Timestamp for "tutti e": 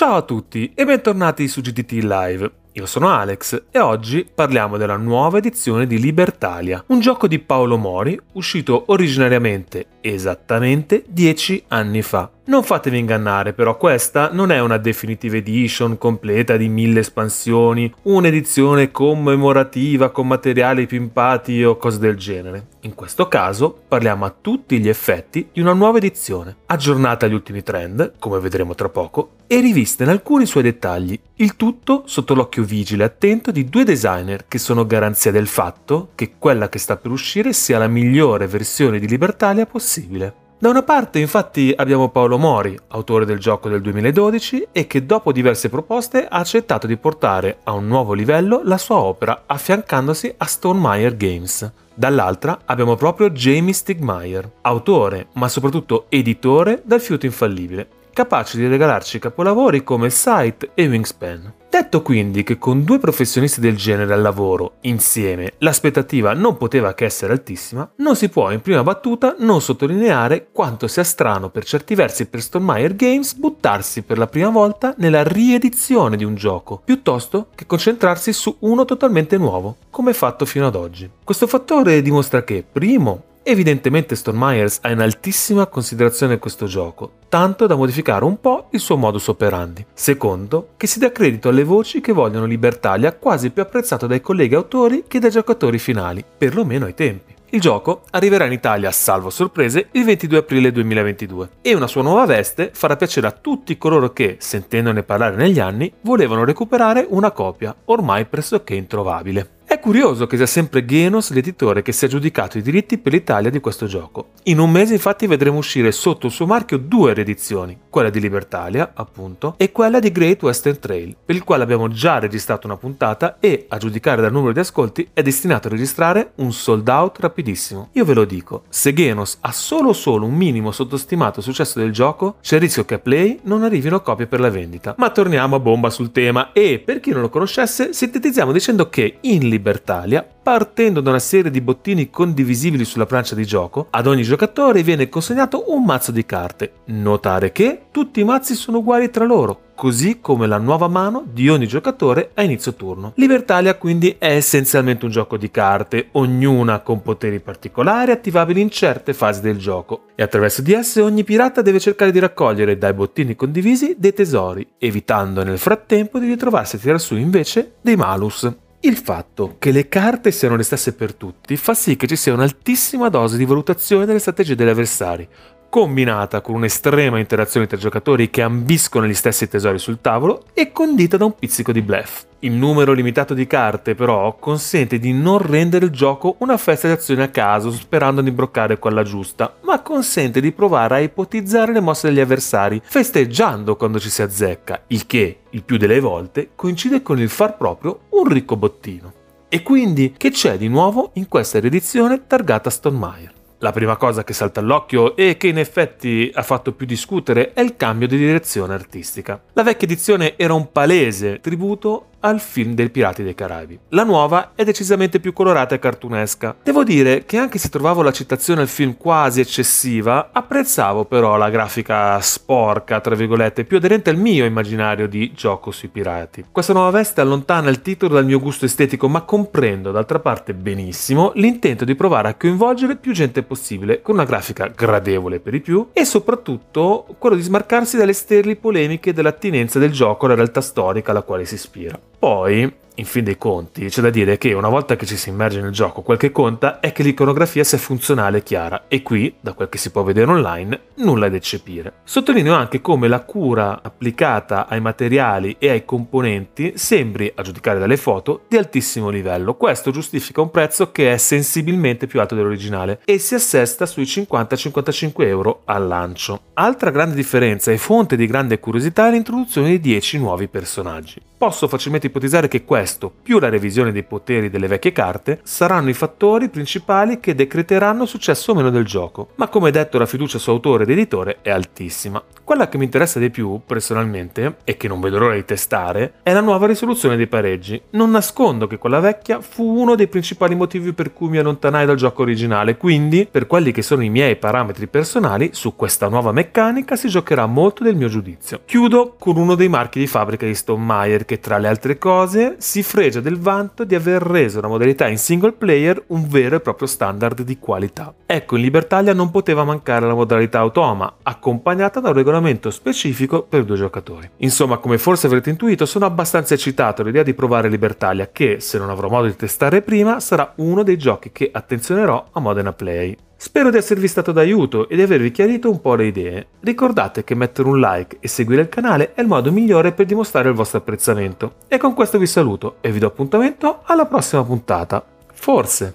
0.22-0.86